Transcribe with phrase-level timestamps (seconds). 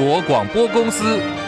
[0.00, 1.39] 国广播公司。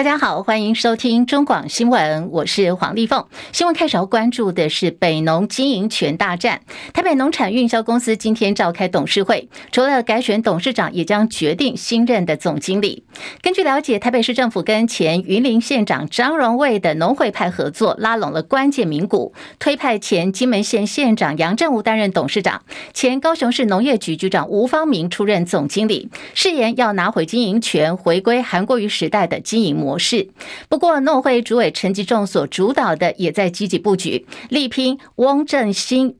[0.00, 3.22] 大家好，欢迎收听中广新闻，我是黄丽凤。
[3.52, 6.62] 新闻开始要关注的是北农经营权大战。
[6.94, 13.04] 台北农产运销公司今天召开董事会，除了改选董事长，也将决定新任的总经理。
[13.42, 22.62] 根据了解，台北市政府跟前云林县长张荣卫的农会派合作，拉拢了关键名股，推派前金门县县长杨振武担任董事长，
[22.94, 29.89] 前高雄市农业局局长吴方明出任总经理，誓言要拿回经营权，回归韩国瑜时代的经营模。
[29.90, 30.28] 模式。
[30.68, 36.14] 不过，诺会主委陈吉仲所主导的也在积极布局，力拼翁正兴。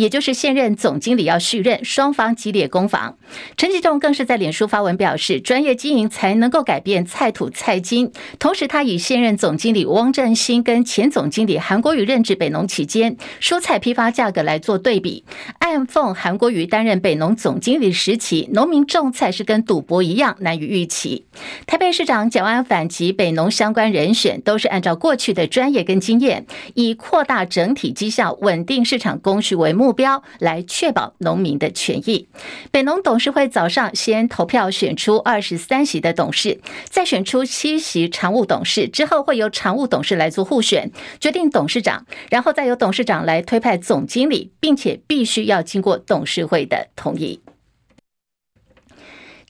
[0.00, 3.18] 也就是现任总经理要续任，双方激烈攻防。
[3.58, 8.10] 陈吉仲更是在脸书发文表示，专业经营才能够改变菜土菜金。
[8.38, 15.24] 同时，他以现任总经理汪振兴跟前总经理韩国瑜任职北农期间蔬菜批发价格来做对比，
[15.58, 21.26] 暗讽韩国瑜担任北农总经理时期，农民种菜是跟赌博一样难以预期。
[21.66, 32.28] 台北市长蒋万安反击北农相关人选，都是按照过去的专业跟经验，以扩大整体绩效、稳定市场供需为目目标来确保农民的权益。
[32.70, 47.40] 北农董事会早上先投票选出二十三席的董事，再选出七席常务董事，之后会由常务董事来做互选，决定董事长，然后再由董事长来推派总经理，并且必须要经过董事会的同意。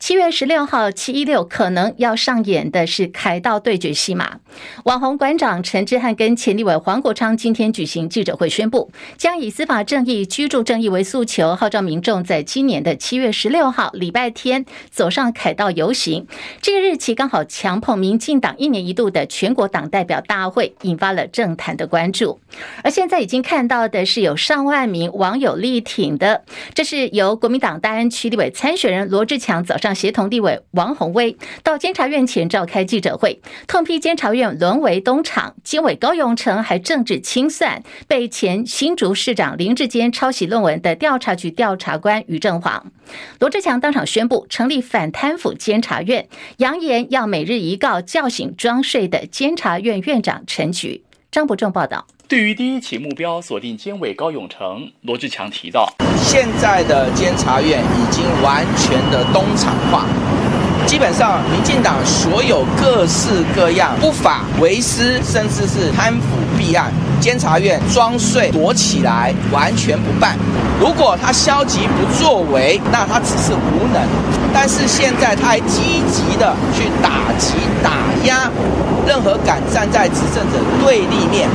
[0.01, 4.39] 七月十六号，七一六可能要上演的是凯道对决戏码。
[4.85, 16.27] 网红馆长陈志汉跟前立委黄国昌今天举行记者会，宣布将以司法正义、居住正义为诉求，号召民众在今年的七月十六号礼拜天走上凯道游行。
[16.63, 22.41] 这个日期刚好强碰民进党一年一度的全国党代表大会，引发了政坛的关注。
[22.83, 26.43] 而现在已经看到的是有上万名网友力挺的，
[26.73, 29.90] 这是由国民党大安区立委参选人罗志强早上。
[29.95, 42.93] 协同地委王鸿薇到监察院前召开记者会，痛批监察院沦为东厂，监委高永成还政治清算，被前新竹市长林志坚抄袭论文的调查局调查官于正煌。
[43.39, 46.29] 罗志强当场宣布成立反贪腐监察院，
[46.59, 51.05] 扬言要每日一告叫醒装睡的监察院院长陈菊。
[51.31, 52.07] 张伯仲报道。
[52.31, 60.07] 对于第一起目标锁定监委高永成，罗志强提到，现在的监察院已经完全的东厂化，
[60.87, 70.39] 基本上民进党所有各式各样不法违私，甚至是贪腐弊案，监察院装睡躲起来，完全不办。
[70.79, 74.07] 如果他消极不作为，那他只是无能；
[74.55, 77.91] 但是现在他还积极的去打击打
[78.25, 78.49] 压
[79.05, 81.49] 任何敢站在执政者对立面。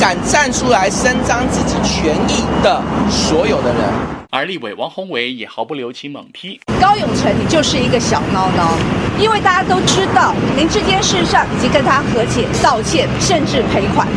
[0.00, 3.82] 敢站出来伸张自己权益的所有的人，
[4.30, 14.08] 而立委王宏伟也毫不留情猛批高永成，你就是一个小孬孬，因为大家都知道林智坚事实上已经跟他和解、道歉，甚至赔款。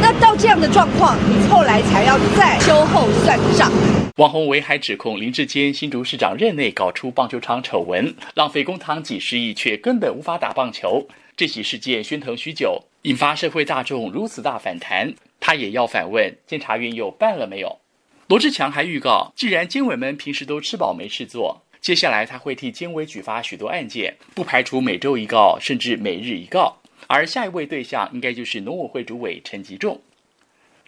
[0.00, 3.68] 那到这样的状况，你后来才要再秋后算账。
[4.16, 11.08] 王鸿薇还指控林志坚新竹市长任内搞出棒球场丑闻，浪费公帑几十亿，却根本无法打棒球。
[11.34, 15.14] 这起事件喧腾许久，引发社会大众如此大反弹。
[15.40, 17.80] 他也要反问监察院又办了没有？
[18.28, 26.76] 罗志强还预告，既然监委们平时都吃饱没事做，接下来他会替监委举发许多案件，不排除每周一告，甚至每日一告。
[27.06, 30.02] 而下一位对象应该就是农委会主委陈吉仲。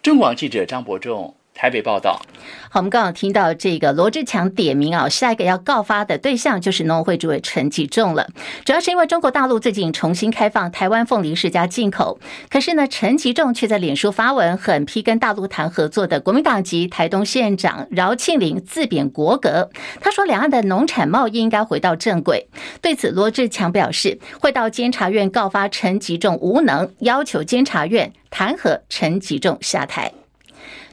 [0.03, 1.35] 中广记者张伯仲。
[1.55, 2.19] 台北报道，
[2.69, 8.27] 好，我们刚刚听到这个罗志强点名啊，下一个要告发的对象就是农委会主委陈吉仲了。
[8.65, 19.69] 主要是因为中国大陆最近重新开放台湾凤梨释迦进口，可是呢，陈吉仲却在脸书发文狠批跟大陆谈合作的国民党籍台东县长饶庆铃自贬国格。
[20.01, 22.47] 他说，两岸的农产贸易应该回到正轨。
[22.81, 30.11] 对此，罗志强表示会到监察院告发陈吉仲无能，要求监察院弹劾陈吉仲下台。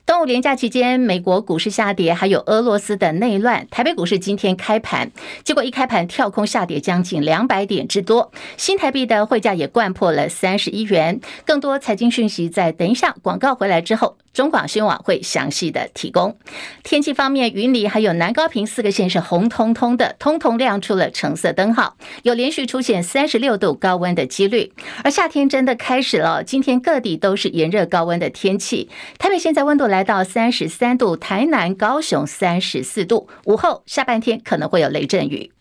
[0.05, 3.67] 端午连假期间，美国股市下跌，还有俄罗斯的内乱。
[3.71, 5.13] 台北股市今天开盘，
[5.45, 11.21] 结果一开盘跳空下跌将近两百点之多，新台币的汇价也掼破了三十一元。
[11.47, 14.17] 更多财经讯息在等一下广告回来之后。
[14.33, 16.39] 中广新闻网会详细的提供。
[16.83, 24.73] 天气方面，云林还有南高屏四个县是红彤彤的，通通亮出了橙色灯号，有连续出现三十六度高温的几率。
[25.05, 28.89] 而夏天真的开始了，今天各地都是炎热高温的天气。
[29.19, 33.29] 台北现在温度来到三十三度，台南、高雄三十四度。
[33.45, 35.53] 午后下半天可能会有雷阵雨。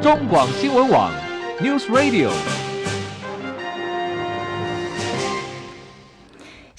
[0.00, 1.12] 中广新闻网
[1.60, 2.71] ，News Radio。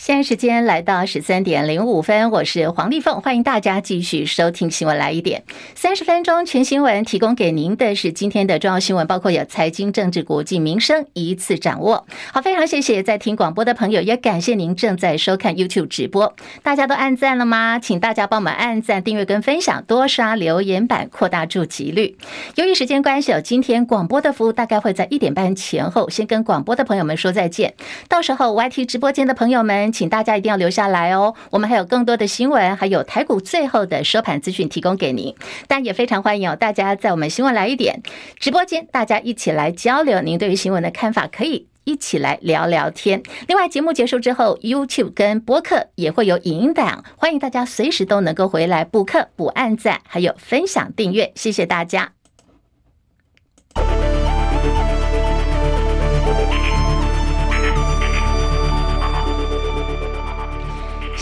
[0.06, 5.46] 现在时间来到十三点零五分，我是黄丽凤，欢迎大家继续收听新闻来一点。
[5.76, 12.06] 三十分钟全新闻提供给您的是今天的重要新闻，包括有财经、政治、国际、民生一次掌握。
[12.34, 16.36] 好，非常谢谢在听广播的朋友，也感谢您正在收看 YouTube 直播。
[16.62, 17.80] 大家都按赞了吗？
[17.80, 22.18] 请大家帮我们按赞、订阅跟分享，多刷留言板，扩大触及率。
[22.56, 27.76] 由于时间关系，今天广播的服务大概会在一点半前后，先跟广播的朋友们说再见。
[28.10, 31.34] 到时候 YT 直播间的朋友们，请大家一定要留下来哦。
[31.52, 35.34] 我们还有更多的新闻，还有台股最后的收盘资讯提供给您。
[35.68, 38.02] 但也非常欢迎哦，大家在我们新闻来一点
[38.38, 43.22] 直播间，大家一起来交流您对于新闻的看法，可以一起来聊聊天。
[43.48, 51.32] 另外，节目结束之后，YouTube 跟播客也会有影音档，欢迎大家随时都能够回来补课、补按赞，还有分享订阅。
[51.36, 52.23] 谢谢大家。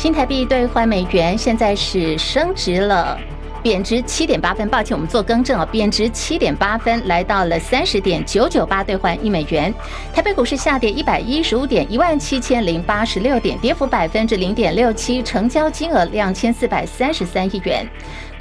[0.01, 3.15] 新台币兑换美元现在是升值了，
[3.61, 4.67] 贬值七点八分。
[4.67, 9.71] 抱歉，我们做更正啊，贬值七点八分，来到了三十点九九八兑换一美元。
[10.11, 17.87] 台北股市下跌一百一十五点，一万七千零八十六点，跌幅百分之零点六七，成交金额两千四百三十三亿元。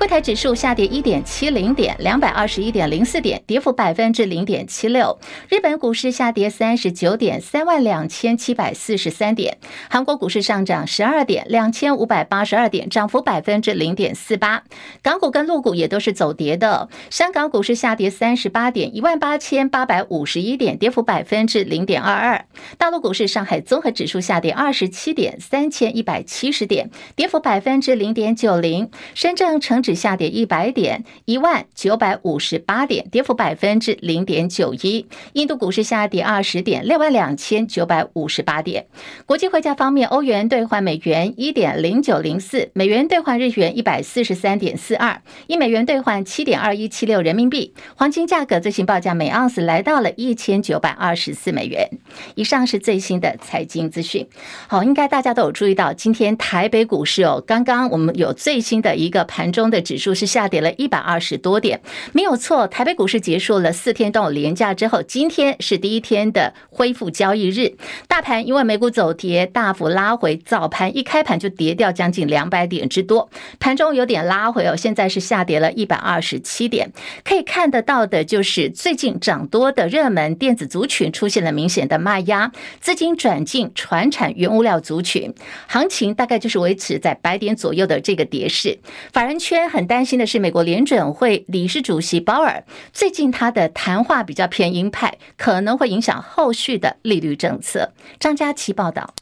[0.01, 5.19] 柜台指数下跌一点七零点，两百二十一点零四点，跌幅百分之零点七六。
[5.51, 9.59] 日本股市下跌三十九点，三万两千七百四十三点。
[9.91, 14.63] 韩国股市上涨十二点，两千五百八十二点，涨幅百分之零点四八。
[15.03, 16.89] 港股跟陆股也都是走跌的。
[17.11, 22.47] 香港股市下跌三十八点，一万八千八百五十一点，跌幅百分之零点二二。
[22.79, 28.91] 大陆股市上海综合指数下跌二十七点，三千一百七十点，跌幅百分之零点九零。
[29.15, 29.90] 深圳成指。
[29.95, 35.07] 下跌一百点，一万九百五十八点，跌幅百分之零点九一。
[35.33, 38.87] 印度股市下跌二十点，六万两千九百五十八点。
[39.27, 47.75] 国际汇价方面，欧元兑换美元一点零九零四，美元兑换日元一百四十三点四二，一美元兑换七点二一七六人民币。
[47.97, 51.89] 黄金价格最新报价每盎司来到了一千九百二十四美元。
[52.37, 54.27] 以上是最新的财经资讯。
[54.69, 59.80] 好，应该大家都有注意到，今天台北股市哦，刚刚我们有最新的一个盘中的。
[59.81, 61.81] 指数是下跌了一百二十多点，
[62.13, 62.67] 没有错。
[62.67, 67.77] 台北股市结束了四天都有连假之后，今天是第一天的恢复交易日。
[68.09, 76.93] 大盘因为美股走跌，大幅拉回，早盘一开盘就跌掉将近两百点之多，盘中有点拉回哦，现在是下跌了一百二十七点。
[77.25, 82.51] 可以看得到的就是最近涨多的热门电子族群出现了明显的卖压，
[82.81, 85.33] 资金转进传产原物料族群，
[85.69, 88.79] 行情大概就是维持在百点左右的这个跌势。
[89.13, 89.70] 法人圈。
[89.71, 97.93] 很担心的是，美国联准会理事主席鲍尔最近他的谈话比较偏鹰派，可能会影响后续的利率政策。
[98.19, 99.15] 张佳琪报道。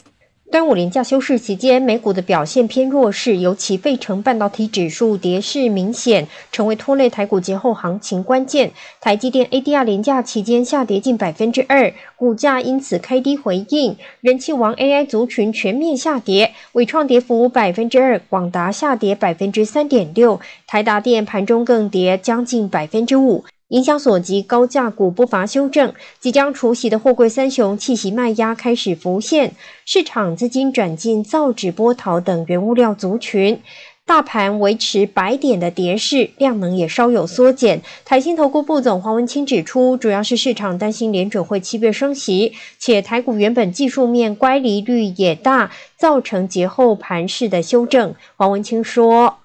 [0.50, 8.70] 端午连假休市期间，美股的表现偏弱势，尤其费城半导体指数跌势明显，成为拖累台股节后行情关键。
[8.98, 13.94] 台积电 ADR 连假期间下跌近百分之二，股价因此开低回应。
[14.22, 23.44] 人气王 AI 族群全面下跌，伟创跌幅百分之二，广达下跌百分之三点六，台达电盘中更跌将近百分之五。
[23.68, 25.92] 影响所及，高价股不乏修正。
[26.18, 29.52] 即将除息的货柜三雄气息卖压开始浮现，
[29.84, 33.60] 市场资金转进造纸、玻陶等原物料族群。
[34.06, 37.82] 大盘维持白点的跌势，量能也稍有缩减。
[38.06, 48.14] 台新投顾部总黄文清指出，主要是市场担心联准会七月升息，且台股原本技术面乖离率也大，造成节后盘势的修正。
[48.37, 49.40] 黄文清说：“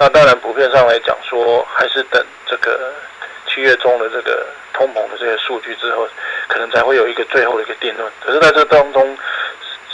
[0.00, 2.92] 那当然，普遍上来讲说，还是等这个。”
[3.56, 6.06] 七月中的这个通膨的这些数据之后，
[6.46, 8.12] 可能才会有一个最后的一个定论。
[8.20, 9.16] 可是在这当中，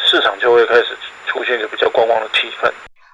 [0.04, 0.88] 市场就会开始
[1.28, 2.68] 出现一个比较观望的气氛。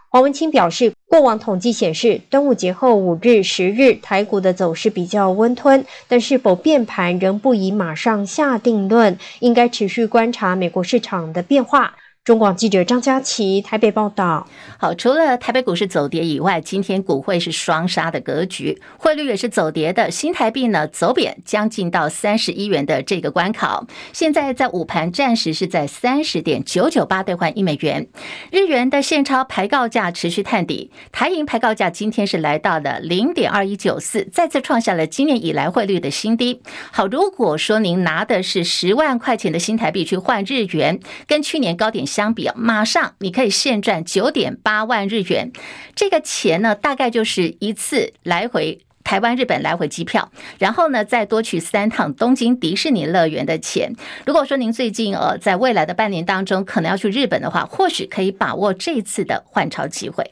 [0.08, 11.94] 黄文清表示，过往统计显示，端午节后五日、十日台股的走势比较温吞，但是否变盘仍不宜马上下定论，应该持续观察美国市场的变化。
[12.28, 14.46] 中广记者张佳琪台北报道。
[14.76, 20.10] 好，除了台北股市走跌以外，今天股汇是双杀的格局，汇率也是走跌的。
[20.10, 23.86] 新台币呢走贬，将近到三十一元的这个关口。
[24.12, 28.06] 现在在午盘暂时是在三十点九九八兑换一美元。
[28.52, 36.60] 日元的现钞排告价持续探底，台银排告价今天是来到了零点二一九四，再次创下了今年以来汇率的新低。
[36.92, 45.52] 好，如果说您拿的是十万块钱的新台币去换日元，跟去年高点相比，马上你可以现赚九点八万日元，
[45.94, 48.80] 这个钱呢，大概就是一次来回。
[49.04, 53.94] 台湾、日本来回机票，然后呢，再多去三趟东京迪士尼乐园的钱。
[54.26, 60.28] 如果说您最近呃，在未来的半年当中可能要去日本的话，或许可以把握这次的换钞机会。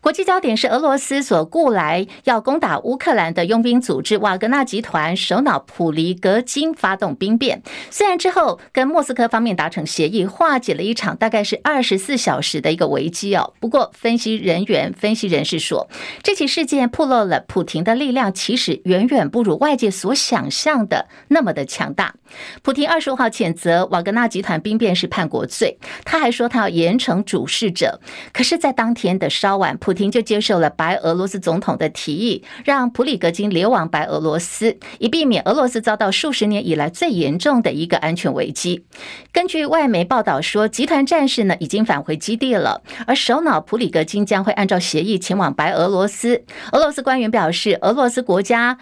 [0.00, 13.52] 国际焦点是俄罗斯所雇来要攻打乌克兰的佣兵组织瓦格纳集团首脑普里格金发动兵变，虽然之后跟莫斯科方面达成协议，化解了一场大概是二十四小时的一个危机哦。
[13.60, 15.88] 不过，分析人员、分析人士说，
[16.22, 22.14] 这起事件暴露了普廷的力量其实远远不如外界所想象的那么的强大。
[22.62, 28.00] 普亭二十五号谴责瓦格纳集团兵变是叛国罪，他还说他要严惩主事者。
[28.32, 38.84] 可是，在当天的稍晚，普京就接受了白俄罗斯总统的提议，让普里格金流亡白俄罗斯，以避免俄罗斯遭到数十年以来最严重的一个安全危机。
[39.32, 46.44] 根据外媒报道说，集团战士呢已经返回基地了，而首脑普里格金将会按照协议前往白俄罗斯。
[46.72, 48.78] 俄罗斯官员表示，俄罗斯国家。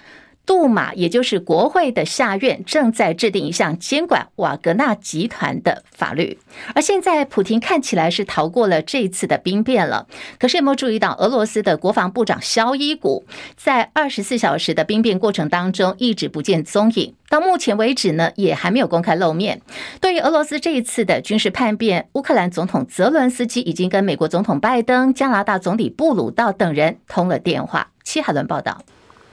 [0.49, 6.39] 杜马，也就是国会的下院，正在制定一项监管瓦格纳集团的法律。
[6.75, 10.07] 而现在，普廷看起来是逃过了这次的兵变了。
[10.39, 13.27] 可是有没有注意到，俄罗斯的国防部长肖伊古
[13.59, 17.15] 在二十四小时的兵变过程当中一直不见踪影？
[17.29, 19.61] 到目前为止呢，也还没有公开露面。
[20.01, 27.91] 对于俄罗斯这一次的军事叛变，乌克兰总统泽伦斯基已经跟美国总统拜登、加拿大总理布鲁道等人通了电话。
[28.03, 28.81] 七海伦报道。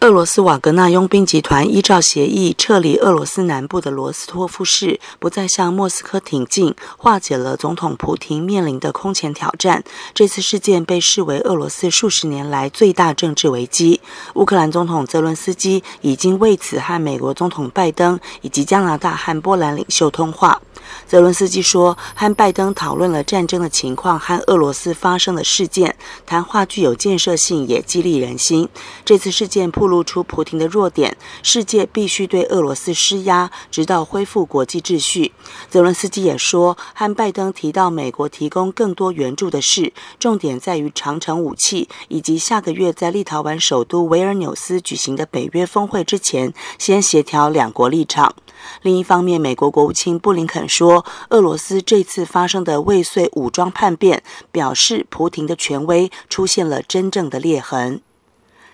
[0.06, 9.84] 俄罗斯瓦格纳佣兵集团依照协议撤离俄罗斯南部的罗斯托夫市，不再向莫斯科挺进，化解了总统普京面临的空前挑战。
[10.14, 14.00] 这次事件被视为俄罗斯数十年来最大政治危机。
[14.36, 20.62] 乌克兰总统泽伦斯基已经为此和美国总统拜登以及加拿大和波兰领袖通话。
[21.08, 28.68] 泽伦斯基说，和拜登讨论了战争的情况和俄罗斯发生的事件，谈话具有建设性，也激励人心。
[29.04, 35.34] 这次事件暴露出普亭的弱点，世界必须对俄罗斯施压，直到恢复国际秩序。
[35.70, 48.36] 泽伦斯基也说，和拜登提到美国提供更多援助的事，重点在于长程武器，以及下个月在立陶宛首都维尔纽斯举行的北约峰会之前，先协调两国立场。
[48.82, 58.02] 另一方面，美国国务卿布林肯说，说俄罗斯这次发生的未遂武装叛变，表示普廷的权威出现了真正的裂痕。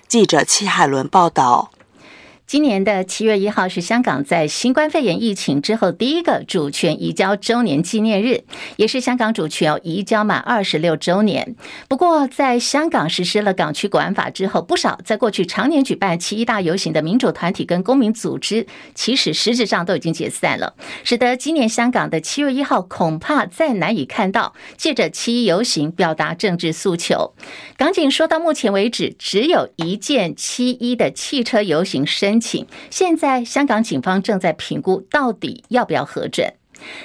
[0.10, 1.72] 记者戚海伦报道。
[2.52, 8.44] 今年的七月一号是香港在新冠肺炎疫情之后第一个主权移交周年纪念日，
[8.76, 11.56] 也是香港主权移交满二十六周年。
[11.88, 27.34] 不过，在香港实施了港区国安法之后，不少在过去常年举办七一大游行的民主团体跟公民组织，其实实质上都已经解散了，使得今年香港的七月一号恐怕再难以看到借着七一游行表达政治诉求。
[27.78, 32.66] 港警说到目前为止，只有一件七一的汽车游行申请。
[32.90, 36.54] 现在香港警方正在评估到底要不要核准。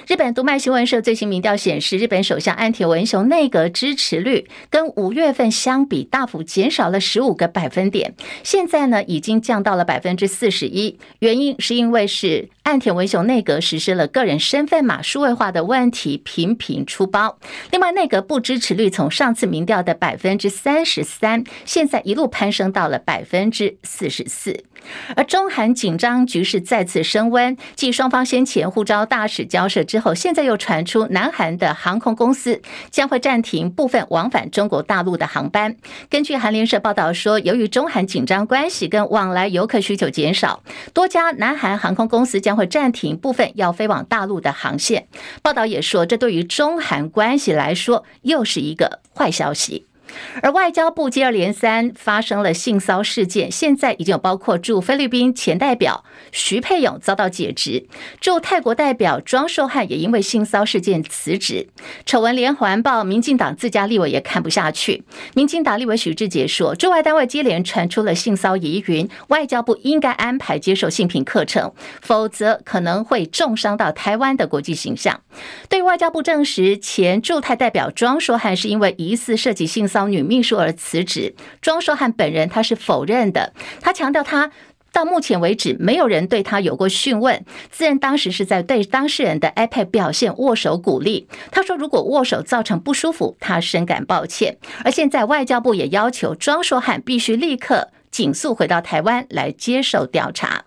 [0.07, 10.97] 日本读卖新闻社最新民调显示，日本首相岸田文雄内阁支持率跟五月份相比大幅减少了十五个百分点，现在呢已经降到了百分之四十一。
[11.19, 17.37] 原因是因为是岸田文雄内阁实施了个人身份码数位化的问题频频出包。
[17.69, 24.63] 另外，内阁不支持率从上次民调的百分之三十三，现在一路攀升到了百分之四十四。
[25.15, 35.75] 而中韩紧张局势再次升温，继双方先前互召大使交涉之后，现在又传出南韩的航空公司将会暂停部分往返中国大陆的航班。
[36.09, 40.61] 根据韩联社报道说，由于中韩紧张关系跟往来游客需求减少，
[40.93, 45.07] 多家南韩航空公司将会暂停部分要飞往大陆的航线。
[45.41, 49.85] 报道也说，这对于中韩关系来说又是一个坏消息。
[50.41, 57.85] 而外交部接二连三发生了性骚事件，现在已经有包括驻菲律宾前代表徐沛勇遭到解职，
[58.19, 61.67] 驻泰国代表庄硕汉也因为性骚事件辞职。
[62.05, 65.03] 丑闻连环爆，民进党自家立委也看不下去。
[65.35, 75.21] 民进党立委许志杰说，驻外单位接连传出了性骚疑云，外交部应该安排接受性平课程，否则可能会重伤到台湾的国际形象。
[75.69, 80.06] 对外交部证实，前驻泰代表庄硕汉是因为疑似涉及性骚。
[80.07, 83.53] 女秘书而辞职，庄硕汉本人他是否认的。
[83.81, 84.51] 他强调，他
[84.91, 91.27] 到目前为止没有人对他有过讯问，自认当时是在对当事人的 iPad 表现握手鼓励。
[91.51, 94.57] 他说，如果握手造成不舒服，他深感抱歉。
[94.83, 100.66] 而现在外交部也要求庄硕汉必须立刻紧速回到台湾来接受调查。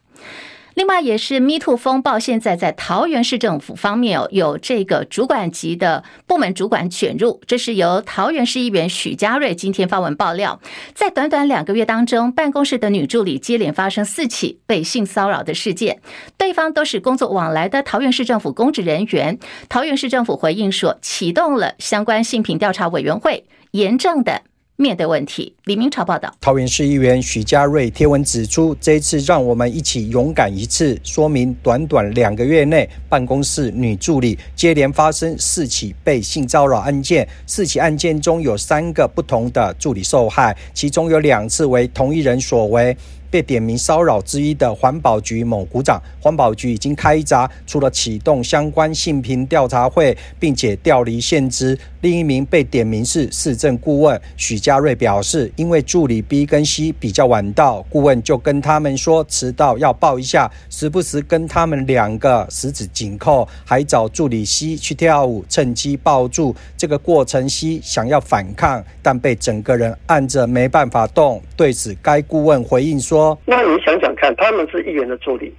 [0.80, 7.42] 另外，也是 Me Too 风暴，现在在桃园市政府方面哦，有这个主管级的部门主管卷入。
[7.46, 10.58] 这是由桃园市议员许家瑞今天发文爆料，
[10.94, 16.00] 在短短两个月当中，办公室的女助理接连发生四起被性骚扰的事件，
[16.38, 19.38] 对方都是工作往来的桃园市政府公职人员。
[19.68, 24.40] 桃园市政府回应说，启动了相关性平调查委员会，严正的。
[24.80, 26.34] 面对问题，李明朝报道。
[26.40, 42.96] 桃园市议员许家瑞贴文指出，这一次让我们一起勇敢一次，说明短短两个月内，办公室女助理接连发生四起被性骚扰案件，四起案件中有三个不同的助理受害，其中有两次为同一人所为。
[43.30, 51.78] 被点名骚扰之一的环保局某股长，环保局已经开闸，除了启动相关性评调查会，并且调离现职。
[52.00, 66.56] 另一名被点名是市政顾问许家瑞表示，因为助理 B 跟 C 比较晚到，顾问就跟他们说迟到要抱一下，时不时跟他们两个十指紧扣，还找助理 C 去跳舞，趁机抱住。
[66.76, 71.42] 这个过程 C 想要反抗，但被整个人按着没办法动。
[71.54, 73.19] 对此，该顾问回应说。
[73.44, 75.52] 那你想想看，他们是议员的助理，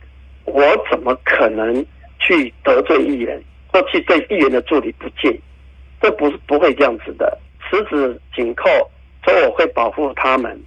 [0.46, 1.86] 我怎么可能
[2.20, 3.42] 去得罪议员，
[3.72, 5.40] 或去对议员的助理不敬？
[6.02, 7.38] 这不是不会这样子的，
[7.70, 8.70] 十指紧扣，
[9.24, 10.60] 说我会保护他们，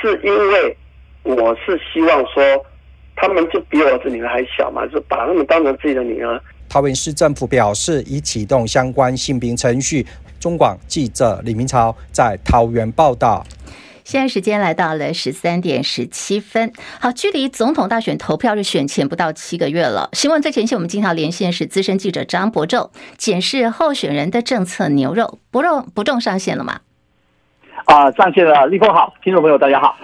[0.00, 0.76] 是因为
[1.22, 2.42] 我是希望说，
[3.14, 6.40] 他们就比我儿子女儿还小嘛，就把他们当成自己的女儿。
[6.68, 10.06] 桃园市政府表示，已启动相关性平程序。
[10.38, 13.44] 中广记者李明朝在桃园报道。
[14.10, 20.10] 现在时间来到了十三点十七分，好，距离总统大选投票日选前不到七个月了。
[20.14, 25.38] 新闻最前线，我们经常连线是资深记者张博仲，检视候选人的政策牛肉。
[25.52, 26.80] 伯仲，伯仲上线了吗？
[27.84, 29.96] 啊，上线了，立峰好，听众朋友大家好。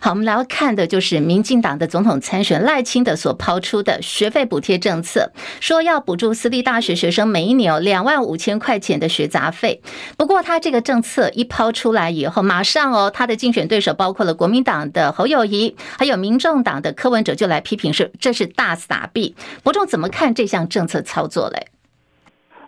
[0.00, 9.80] 好，我们来要看的就是民进党的总统参选赖清德所抛出的学费补贴政策，说要补助私立大学学生每一年有两万五千块钱的学杂费。
[10.16, 19.34] 不过他这个政策一抛出来以后，马上哦，他的竞选对手包括了国民党的侯友谊，还有民众党的柯文哲就来批评说这是大撒币。
[19.62, 21.66] 伯仲怎么看这项政策操作嘞？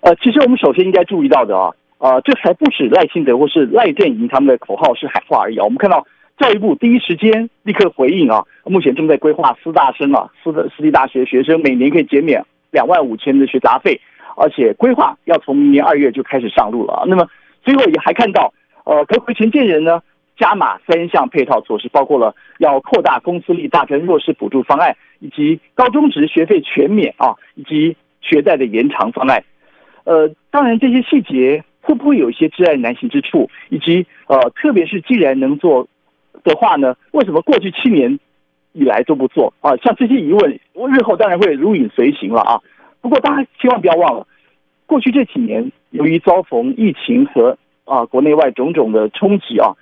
[0.01, 1.73] 呃，其实我们首先应该注意到的啊。
[1.99, 5.65] 啊，这还不止赖清德或是赖建营他们的口号是喊话而已啊！
[5.65, 6.07] 我们看到
[6.37, 13.99] 教育部第一时间立刻回应啊，目前正在规划私大生啊，私的私立大学学生每年可以减免两万五千的学杂费，
[14.37, 17.05] 而且规划要从明年二月就开始上路了啊。
[17.07, 17.27] 那么
[17.65, 18.53] 最后也还看到，
[18.85, 20.03] 呃，可回前建人呢
[20.37, 29.43] 加码三项配套措施，包括了要扩大公私立大专弱势补助方案，以及高中职学费全免啊，以及学贷的延长方案。
[30.05, 31.65] 呃，当然这些细节。
[31.87, 33.49] 会不会有一些挚爱难行之处？
[33.69, 35.87] 以及呃，特别是既然能做
[36.43, 38.19] 的话呢，为什么过去七年
[38.73, 39.77] 以来都不做啊？
[39.77, 42.61] 像这些疑问，我日后当然会如影随形了啊。
[43.01, 44.27] 不过大家千万不要忘了，
[44.87, 49.77] 过去这几年由于遭逢疫情和啊国内外种种的冲击啊，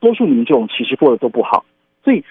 [0.00, 1.64] 多数民众其实过得都不好。
[2.02, 2.24] 所以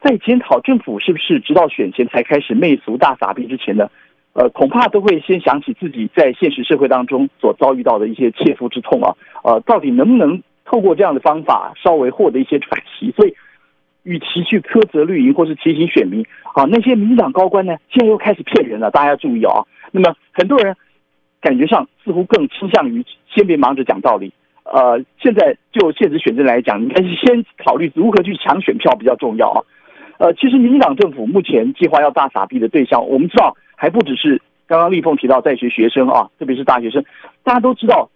[0.00, 3.90] 在检讨政府是不是直到选前才开始媚俗大撒币之前呢？
[4.34, 9.14] 呃，恐怕都会先想起自己在现实社会当中所遭遇到的一些切肤之痛啊，
[9.44, 13.12] 呃，到底能不能透过这样的方法稍微获得一些喘息？
[13.14, 13.34] 所以，
[14.04, 19.64] 与其去苛责绿营或是提醒选民啊，那些民进党高官呢，现在又开始骗人了，大家要注意啊。
[19.90, 20.74] 那么，很多人
[21.42, 24.32] 感觉上似乎更倾向于先别忙着讲道理，
[24.64, 29.60] 呃，现在就现实选战来讲，应该是先考虑如何去抢选票比较重要啊。
[30.16, 33.54] 呃，其实民进党政府目前计划要大傻逼的对象，我们知道。
[33.82, 37.04] 还不只是刚刚立凤提到在学学生啊，特别是大学生，
[37.42, 38.10] 大家都知道，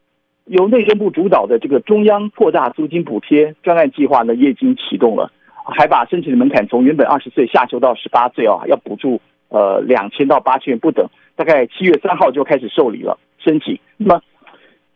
[0.44, 5.32] 由内政部主导的这个中央扩大租金补贴专案计划呢，也已经启动了，
[5.64, 13.76] 还把申请的门槛从原本二十岁下修到十八岁啊，要补助呃两千到八千元不等，大概七月三号就开始受理了申请。
[13.96, 14.22] 那么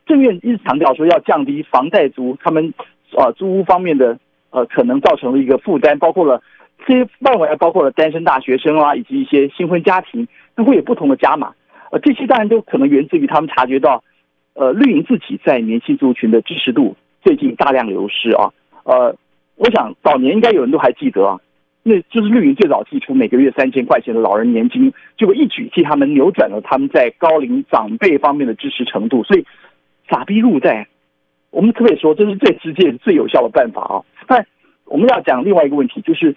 [0.07, 2.73] 政院一直强调说要降低房贷族他们
[3.17, 6.41] 呃租屋方面的呃可能造成的一个负担，包括了
[6.87, 10.29] 这些范围还包括了单身大学生啊，以及一些新婚家庭。
[10.65, 11.53] 会有不同的加码，
[11.91, 14.03] 呃，这些当然都可能源自于他们察觉到，
[14.55, 18.53] 呃，绿营自己在年轻族群的支持度最近大量流失啊，
[18.85, 19.17] 呃，
[19.57, 21.39] 我想早年应该有人都还记得啊，
[21.83, 29.45] 那就是绿营最早提出每个月三千块钱的老人年金，结果一举替他们扭转了他们在高龄长辈方面的支持程度，所以
[30.09, 30.89] 傻逼入袋，
[31.51, 34.03] 我们可不可以说这是最直接、最有效的办法啊？
[34.27, 34.47] 但
[34.87, 36.35] 我们要讲另外一个问题，就是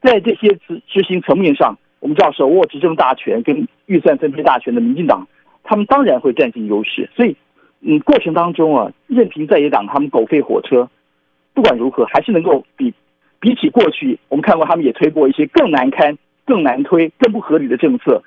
[0.00, 1.78] 在这些执执行层面上。
[2.04, 5.26] 我们知道手握执政大权跟预算分配大权的民进党，
[5.62, 7.08] 他们当然会占尽优势。
[7.16, 7.34] 所以，
[7.80, 10.90] 嗯，过程当中啊，任凭在野党他们狗吠火车，
[11.54, 12.92] 不管如何，还是能够比
[13.40, 18.22] 比起过去，我们看过他们也推过一些更难堪、更难推、更不合理的政策，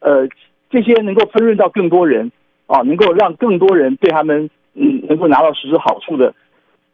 [0.00, 0.28] 呃，
[0.68, 2.32] 这些能够分润到更多人
[2.66, 6.34] 啊，能够让更多人对他们嗯能够拿到实质好处的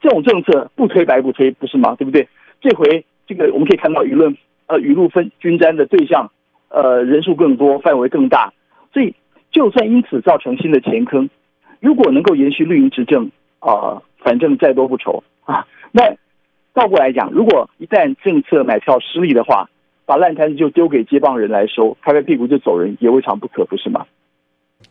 [0.03, 1.95] 这种政策，不推白不推，不是吗？
[1.99, 2.29] 对不对？
[2.61, 6.31] 这回这个我们可以看到舆论呃雨露分均沾的对象，
[6.69, 8.53] 呃人数更多，范围更大，
[8.93, 9.15] 所以
[9.51, 11.31] 就算因此造成新的前坑，
[11.81, 15.67] 如果能够延续绿营执政啊、反正再多不愁啊。
[15.93, 16.17] 那
[16.75, 19.69] 倒过来讲，如果一旦政策买票失利的话，
[20.05, 24.07] 把烂摊子就丢给接棒人来收，拍拍屁股就走人，也未尝不可，不是吗？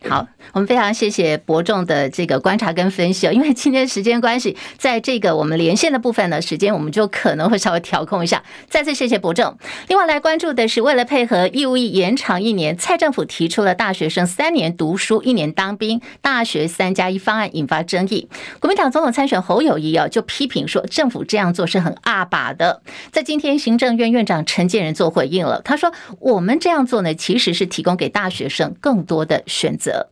[0.08, 3.32] 好，我们非常谢谢伯仲的这个观察跟分析哦。
[3.32, 8.42] 因为今天时间关系，在这个我们连线的部分呢，时间我们就可能会稍微调控一下。
[8.68, 9.56] 再次谢谢伯仲。
[9.88, 18.28] 另外来关注的是，为了配合义务役延长一年，蔡政府提出了大学生三年读书、一年当兵、大学三加一方案，引发争议。
[18.60, 22.82] 国民党总统参选侯友谊啊，就批评说政府这样做是很阿爸的。
[23.10, 30.06] 在今天，行政院院长陈建仁做回应了，他说：“我们这样做呢，其实是提供给大学生更多的选择。”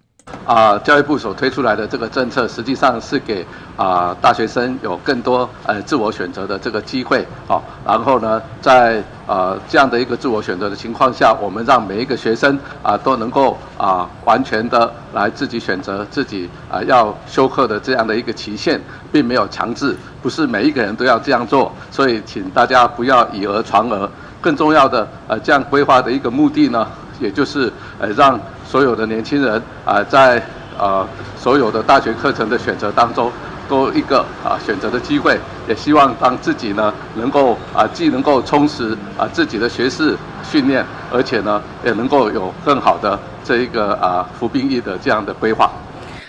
[0.46, 3.44] 啊，教育部所推出来的这个政策，实际上是给
[3.76, 18.80] 啊大学生有更多呃自我选择的这个机会，好，然后呢，在呃这样的一个自我选择的情况下，我们让每一个学生啊都能够啊完全的来自己选择自己啊要修课的这样的一个期限，
[19.12, 24.10] 并没有强制，不是每一个人都要这样做，所以请大家不要以讹传讹。
[24.40, 26.86] 更重要的呃这样规划的一个目的呢，
[27.20, 28.40] 也就是呃让。
[28.74, 30.42] 所有的年轻人啊，在
[30.76, 31.06] 呃
[31.38, 33.30] 所有的大学课程的选择当中，
[33.68, 45.70] 多一个啊选择的机会，也希望当自己呢能够啊既能够充实啊自己的学士训练，而且呢也能够有更好的这一个啊服兵役的这样的规划。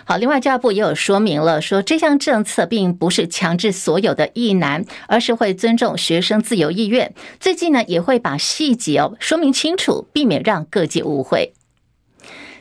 [0.06, 7.12] 好，另外教育部也有说明了，说这项政策并不是强制所有的役男，而是会尊重学生自由意愿。
[7.40, 11.56] 最近呢也会把细节哦说明清楚，避免让各界误会。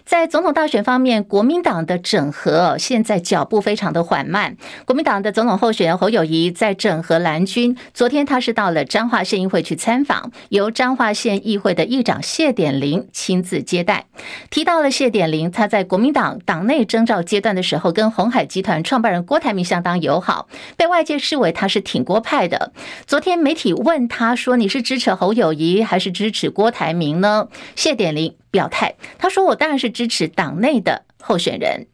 [0.05, 4.57] 在总统大选方面，国民党的整合现在脚步非常的缓慢。
[4.85, 14.05] 国民党的总统候选人侯友谊在整合蓝军，昨天他是到了彰化县议会去参访，由彰化县议会的议长谢典林亲自接待。
[14.51, 22.73] 提到了谢典林，他在国民党党内征召阶段的时候，跟鸿海集团创办人郭台铭相当友好，被外界视为他是挺郭派的。
[23.07, 28.37] 昨天媒体问他说：“你是支持侯友谊还是支持郭台铭呢？”谢典林。
[28.55, 31.89] 表态，他说：“我当然是支持党内的候选人。”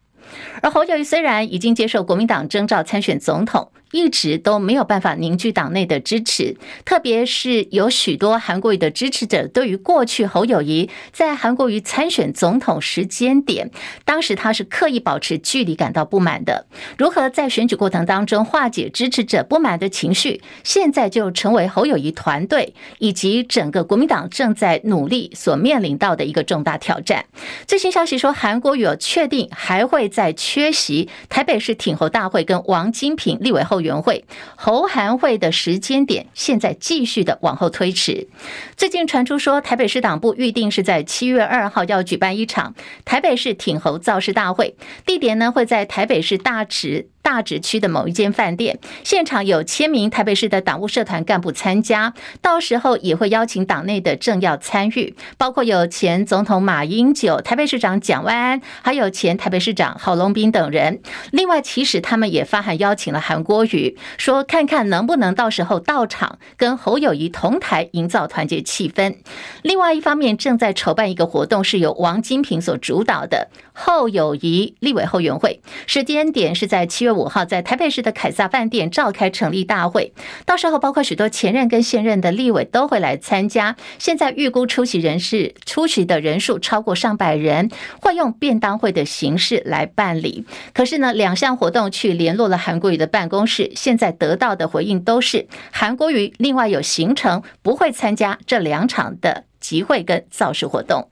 [0.61, 3.73] 而侯友谊虽然已经接受国民党征召参选总统。
[3.93, 13.71] 一直都没有办法凝聚党内的支持，特别是有许多韩国瑜的支持者，对于过去侯友谊在韩国瑜参选总统时间点，
[14.05, 16.67] 当时他是刻意保持距离感到不满的。
[16.97, 27.25] 如何在选举过程当中化解支持者不满的情绪，现在就成为侯友谊团队以及整个国民党正在努力所面临到的一个重大挑战。
[27.67, 34.25] 最新消息说，韩国瑜确定还会再缺席台北市挺侯大会跟王金平立委候员会
[34.57, 38.29] 侯韩会的时间点，现在继续的往后推迟。
[38.77, 47.09] 最近传出说，台北市党部预定是在七月二号要举办一场台北市挺侯造势大会，地点呢会在台北市大池。
[47.23, 61.03] 大直区的某一间饭店，现场有千名台北市的党务社团干部参加，到时候也会邀请党内的政要参与，包括有前总统马英九、台北市长蒋万安，还有前台北市长郝龙斌等人。
[61.31, 69.17] 另外，其实他们也发函邀请了韩国瑜，说看看能不能到时候到场跟侯友谊同台，营造团结气氛。
[69.61, 77.10] 另外一方面，正在筹办一个活动，是由王金平所主导的侯友谊立委后援会，时间点是在七月。
[77.13, 80.13] 五号在台北市的凯撒饭店召开成立大会，
[80.45, 83.77] 到时候包括许多前任跟现任的立委都会来参加。
[83.99, 87.71] 现在预估出席人士出席的人数超过上百人，
[88.01, 90.45] 会用便当会的形式来办理。
[90.73, 101.09] 可是呢，两项活动去联络了韩国瑜的办公室，现在得到的回应都是韩国瑜另外有行程，不会参加这两场的集会跟造势活动。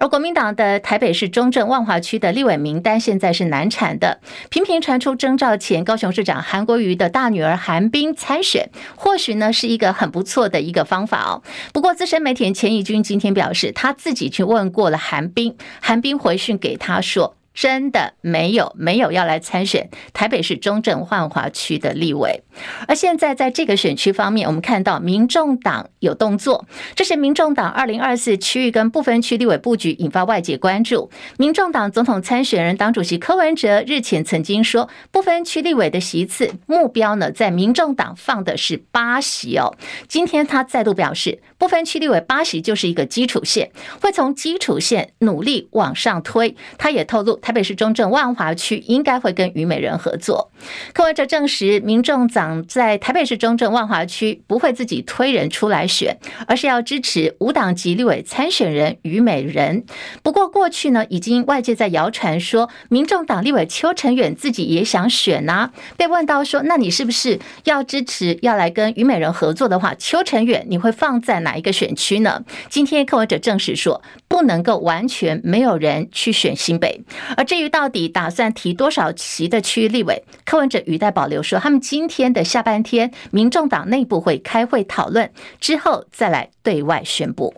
[0.00, 4.20] 而国民党的台北市中正万华区的立委名单现在是难产的，
[4.50, 11.42] 频频传出征召前高雄市长韩国瑜的大女儿韩冰参选，或许呢是一个很不错的一个方法哦。
[11.72, 17.36] 不过资深媒体人钱义军今天表示，他自己去问过了韩冰，韩冰回讯给他说。
[17.54, 22.42] 真的没有没有要来参选台北市中正万华区的立委，
[22.88, 31.10] 而现在在这个选区方面，我们看到民众党有动作，这是民众党二零二四区域跟不分区立委布局引发外界关注。
[31.36, 39.74] 民众党总统参选人党主席柯文哲日前曾经说，不分区立委的席次目标呢，在民众党放的是八席哦。
[40.08, 46.56] 今天他再度表示，不分区立委八席就是一个基础线，会从基础线努力往上推。
[46.78, 47.41] 他也透露。
[47.42, 50.50] 台北市中正万华区应该会跟虞美人合作。
[50.94, 59.84] 柯文哲证实，民众党在台北市中正万华区不会自己推人出来选，而是要支持无党籍立委参选人虞美人。
[60.22, 65.72] 不过过去呢，已经外界在谣传说，民众党立委邱成远自己也想选啊。
[65.96, 72.44] 被问到说，那你是不是要支持要来跟虞美人合作的话，邱成远你会放在哪一个选区呢？
[72.68, 74.00] 今天柯文哲证实说，
[74.32, 77.04] 不能够完全没有人去选新北。
[77.36, 87.54] 而至于到底打算提多少席的区域立委，柯文哲语带保留说，他们今天的下半天，民众党内部会开会讨论，之后再来对外宣布。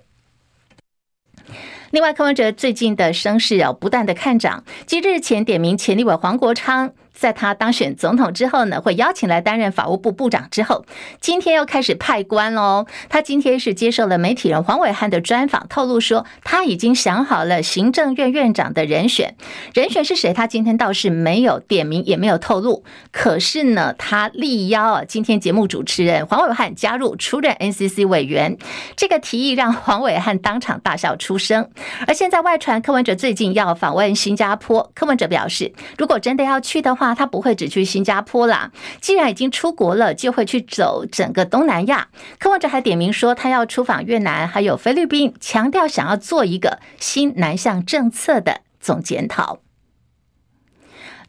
[1.92, 6.92] 另外，柯文哲最近的声势要，不断的看涨，即日前点名前立委黄国昌。
[7.14, 10.84] 在他当选总统之后呢，会邀请来担任法务部部长之后，
[11.20, 12.86] 今天又开始派官喽。
[13.08, 19.36] 他今天是接受了媒体人黄伟汉的专访，透露说他已经想好了行政院院长的人选，
[19.72, 20.34] 人选是谁？
[20.34, 22.84] 他今天倒是没有点名，也没有透露。
[23.12, 28.58] 可是呢，他力邀啊，今天节目主持人黄伟汉加入出任 NCC 委员，
[28.96, 31.70] 这个提议让黄伟汉当场大笑出声。
[32.06, 42.06] 而现在外传柯文哲最近要访问新加坡，柯文哲表示，如果真的要去的话，他不会只去新加坡啦，既然已经出国了，就会去走整个东南亚。
[42.38, 49.63] 柯文哲还点名说，他要出访越南，还有菲律宾，强调想要做一个新南向政策的总检讨。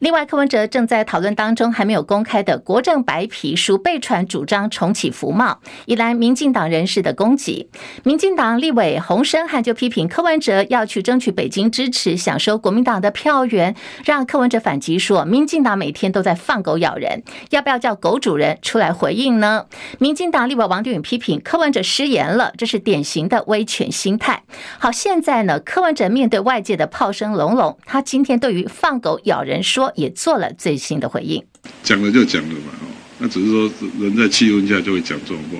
[0.00, 7.70] 另外，柯文哲正在讨论当中，还没有公开的国政白皮书，被传主张重启服贸，引来民进党人士的攻击。
[8.04, 19.64] 民进党立委洪申翰就批评柯文哲要去争取北京支持，想收国民党的票源，让柯文哲反击说，民进党每天都在放狗咬人，要不要叫狗主人出来回应呢？
[19.98, 24.42] 民进党立委王定宇批评柯文哲失言了，这是典型的威权心态。
[24.78, 29.85] 好，现在呢，柯文哲面对外界的炮声隆隆，他今天对于放狗咬人说。
[29.94, 31.42] 也做了最新的回应，
[31.82, 32.86] 讲了就讲了嘛，哦，
[33.18, 33.70] 那只是说
[34.00, 35.58] 人在气温下就会讲这种话，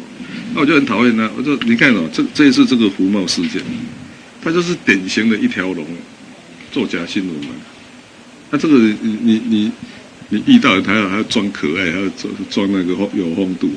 [0.55, 1.31] 那我就很讨厌他。
[1.37, 3.63] 我说你看哦，这这一次这个服贸事件，
[4.43, 5.87] 他就是典型的一条龙
[6.71, 7.55] 作假新闻嘛。
[8.51, 9.73] 那这个你你你
[10.29, 13.71] 你遇到他还要装可爱，还要装装那个有风度，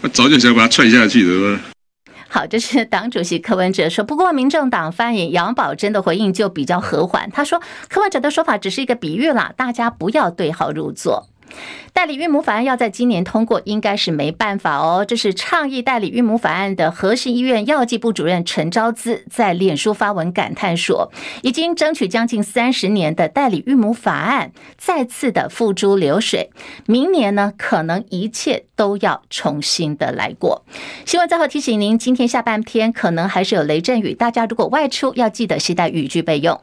[0.00, 1.60] 他早就想把他踹下去的了。
[2.36, 4.04] 好，这是党主席柯文哲说。
[4.04, 11.28] 不过，民政党发言杨宝珍的回应就比较和缓，他说柯文哲的说法只是一个比喻啦，大家不要对号入座。
[11.92, 15.04] 代理孕母法案要在今年通过，应该是没办法哦。
[15.06, 21.10] 这是倡议代理孕母法案的核心医院药剂部主任陈昭姿在脸书发文感叹说
[21.42, 26.50] ：“已经争取将近三十年的代理孕母法案，再次的付诸流水。
[26.86, 30.64] 明年呢，可能一切都要重新的来过。”
[31.06, 36.60] 新闻最后提醒您，今天下半天可能还是有雷阵雨，大家如果外出要记得携带雨具备用。